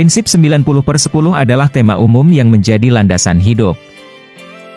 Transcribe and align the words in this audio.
Prinsip 0.00 0.32
90 0.32 0.64
per 0.80 0.96
10 0.96 1.12
adalah 1.36 1.68
tema 1.68 2.00
umum 2.00 2.24
yang 2.32 2.48
menjadi 2.48 2.88
landasan 2.88 3.36
hidup. 3.36 3.76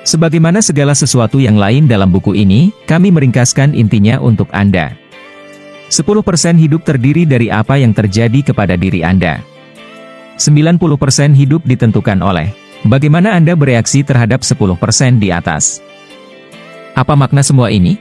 Sebagaimana 0.04 0.60
segala 0.60 0.92
sesuatu 0.92 1.40
yang 1.40 1.56
lain 1.56 1.88
dalam 1.88 2.12
buku 2.12 2.36
ini, 2.36 2.76
kami 2.83 3.08
meringkaskan 3.08 3.72
intinya 3.72 4.20
untuk 4.20 4.51
Anda. 4.51 5.00
10% 5.88 6.59
hidup 6.59 6.83
terdiri 6.83 7.24
dari 7.24 7.48
apa 7.48 7.80
yang 7.80 7.96
terjadi 7.96 8.52
kepada 8.52 8.75
diri 8.75 9.00
Anda. 9.00 9.39
90% 10.36 10.75
hidup 11.39 11.63
ditentukan 11.63 12.19
oleh 12.19 12.51
bagaimana 12.83 13.31
Anda 13.31 13.55
bereaksi 13.55 14.03
terhadap 14.03 14.43
10% 14.43 15.23
di 15.23 15.31
atas. 15.31 15.79
Apa 16.99 17.15
makna 17.15 17.47
semua 17.47 17.71
ini? 17.71 17.95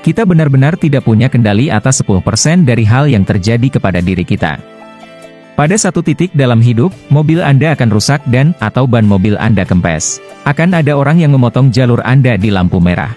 Kita 0.00 0.24
benar-benar 0.24 0.80
tidak 0.80 1.04
punya 1.04 1.28
kendali 1.28 1.68
atas 1.68 2.00
10% 2.00 2.64
dari 2.64 2.88
hal 2.88 3.12
yang 3.12 3.20
terjadi 3.20 3.68
kepada 3.76 4.00
diri 4.00 4.24
kita. 4.24 4.72
Pada 5.52 5.76
satu 5.76 6.00
titik 6.00 6.32
dalam 6.32 6.64
hidup, 6.64 6.88
mobil 7.12 7.44
Anda 7.44 7.76
akan 7.76 7.92
rusak 7.92 8.24
dan 8.32 8.56
atau 8.56 8.88
ban 8.88 9.04
mobil 9.04 9.36
Anda 9.36 9.68
kempes. 9.68 10.16
Akan 10.48 10.72
ada 10.72 10.96
orang 10.96 11.20
yang 11.20 11.36
memotong 11.36 11.68
jalur 11.68 12.00
Anda 12.08 12.40
di 12.40 12.48
lampu 12.48 12.80
merah. 12.80 13.12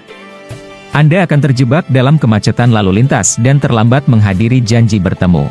Anda 0.92 1.24
akan 1.24 1.40
terjebak 1.40 1.88
dalam 1.88 2.20
kemacetan 2.20 2.76
lalu 2.76 3.00
lintas 3.00 3.40
dan 3.40 3.64
terlambat 3.64 4.12
menghadiri 4.12 4.60
janji 4.60 5.00
bertemu. 5.00 5.48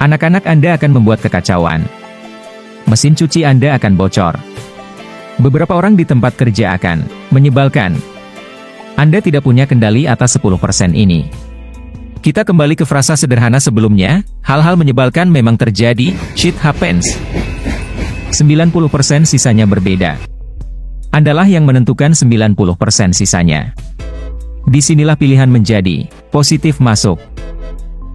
Anak-anak 0.00 0.48
Anda 0.48 0.80
akan 0.80 0.90
membuat 0.96 1.20
kekacauan. 1.20 1.84
Mesin 2.88 3.12
cuci 3.12 3.44
Anda 3.44 3.76
akan 3.76 3.92
bocor. 3.92 4.40
Beberapa 5.36 5.76
orang 5.76 6.00
di 6.00 6.08
tempat 6.08 6.32
kerja 6.40 6.80
akan 6.80 7.04
menyebalkan. 7.28 7.92
Anda 8.96 9.20
tidak 9.20 9.44
punya 9.44 9.68
kendali 9.68 10.08
atas 10.08 10.40
10% 10.40 10.96
ini. 10.96 11.43
Kita 12.24 12.40
kembali 12.40 12.72
ke 12.72 12.88
frasa 12.88 13.20
sederhana 13.20 13.60
sebelumnya, 13.60 14.24
hal-hal 14.40 14.80
menyebalkan 14.80 15.28
memang 15.28 15.60
terjadi, 15.60 16.16
shit 16.32 16.56
happens. 16.56 17.04
90% 18.32 19.28
sisanya 19.28 19.68
berbeda. 19.68 20.16
Andalah 21.12 21.44
yang 21.44 21.68
menentukan 21.68 22.16
90% 22.16 23.12
sisanya. 23.12 23.76
Di 24.64 24.80
sinilah 24.80 25.20
pilihan 25.20 25.52
menjadi, 25.52 26.08
positif 26.32 26.80
masuk. 26.80 27.20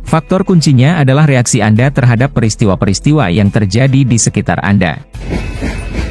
Faktor 0.09 0.41
kuncinya 0.41 0.97
adalah 0.97 1.29
reaksi 1.29 1.61
Anda 1.61 1.93
terhadap 1.93 2.33
peristiwa-peristiwa 2.33 3.29
yang 3.29 3.53
terjadi 3.53 4.09
di 4.09 4.17
sekitar 4.17 4.57
Anda. 4.65 5.05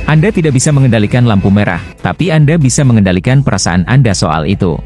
Anda 0.07 0.31
tidak 0.31 0.55
bisa 0.55 0.71
mengendalikan 0.71 1.27
lampu 1.27 1.51
merah, 1.51 1.83
tapi 1.99 2.31
Anda 2.31 2.63
bisa 2.63 2.87
mengendalikan 2.87 3.43
perasaan 3.43 3.83
Anda 3.91 4.15
soal 4.15 4.47
itu. 4.47 4.79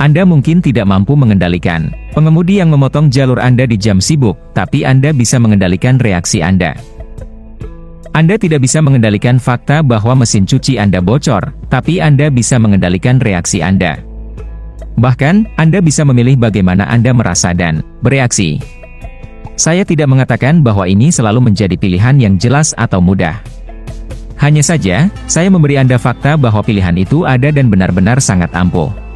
Anda 0.00 0.24
mungkin 0.24 0.64
tidak 0.64 0.88
mampu 0.88 1.12
mengendalikan 1.12 1.92
pengemudi 2.16 2.56
yang 2.56 2.72
memotong 2.72 3.12
jalur 3.12 3.36
Anda 3.36 3.68
di 3.68 3.76
jam 3.76 4.00
sibuk, 4.00 4.32
tapi 4.56 4.80
Anda 4.80 5.12
bisa 5.12 5.36
mengendalikan 5.36 6.00
reaksi 6.00 6.40
Anda. 6.40 6.72
Anda 8.16 8.40
tidak 8.40 8.64
bisa 8.64 8.80
mengendalikan 8.80 9.36
fakta 9.36 9.84
bahwa 9.84 10.24
mesin 10.24 10.48
cuci 10.48 10.80
Anda 10.80 11.04
bocor, 11.04 11.52
tapi 11.68 12.00
Anda 12.00 12.32
bisa 12.32 12.56
mengendalikan 12.56 13.20
reaksi 13.20 13.60
Anda. 13.60 14.00
Bahkan, 14.96 15.60
Anda 15.60 15.84
bisa 15.84 16.08
memilih 16.08 16.40
bagaimana 16.40 16.88
Anda 16.88 17.12
merasa 17.12 17.52
dan 17.52 17.84
bereaksi. 18.00 18.56
Saya 19.60 19.84
tidak 19.84 20.08
mengatakan 20.08 20.64
bahwa 20.64 20.88
ini 20.88 21.12
selalu 21.12 21.52
menjadi 21.52 21.76
pilihan 21.76 22.16
yang 22.16 22.34
jelas 22.40 22.72
atau 22.72 23.04
mudah. 23.04 23.36
Hanya 24.40 24.64
saja, 24.64 25.12
saya 25.28 25.52
memberi 25.52 25.76
Anda 25.76 26.00
fakta 26.00 26.40
bahwa 26.40 26.64
pilihan 26.64 26.96
itu 26.96 27.28
ada 27.28 27.52
dan 27.52 27.68
benar-benar 27.68 28.24
sangat 28.24 28.48
ampuh. 28.56 29.09